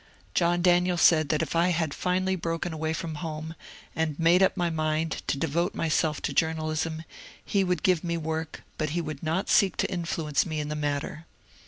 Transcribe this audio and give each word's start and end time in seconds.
John 0.33 0.63
Daniel 0.63 0.97
said 0.97 1.29
that 1.29 1.43
if 1.43 1.55
I 1.55 1.67
had 1.69 1.93
finally 1.93 2.35
broken 2.35 2.73
away 2.73 2.91
from 2.91 3.13
home, 3.21 3.53
and 3.95 4.17
made 4.17 4.41
up 4.41 4.57
my 4.57 4.71
mind 4.71 5.21
to 5.27 5.37
devote 5.37 5.75
myself 5.75 6.23
to 6.23 6.33
journalism, 6.33 7.03
he 7.45 7.63
would 7.63 7.83
give 7.83 8.03
me 8.03 8.17
work, 8.17 8.63
but 8.79 8.89
he 8.97 8.99
would 9.01 9.21
not 9.21 9.47
seek 9.47 9.77
to 9.77 9.91
influence 9.93 10.43
me 10.43 10.59
in 10.59 10.69
the 10.69 10.75
matter. 10.75 11.27